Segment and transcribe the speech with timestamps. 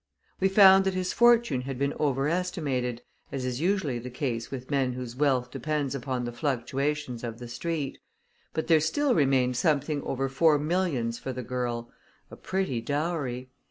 [0.39, 4.71] We found that his fortune had been over estimated, as is usually the case with
[4.71, 7.99] men whose wealth depends upon the fluctuations of the Street,
[8.51, 11.91] but there still remained something over four millions for the girl
[12.31, 13.51] a pretty dowry.